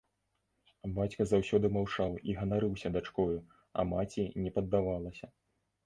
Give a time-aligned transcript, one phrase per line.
[0.95, 3.39] Бацька заўсёды маўчаў і ганарыўся дачкою,
[3.79, 5.35] а маці не паддавалася.